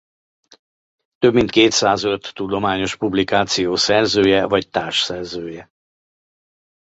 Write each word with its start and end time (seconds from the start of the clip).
Több 1.17 1.33
mint 1.33 1.51
kétszázöt 1.51 2.33
tudományos 2.33 2.95
publikáció 2.95 3.75
szerzője 3.75 4.45
vagy 4.45 4.69
társszerzője. 4.69 5.71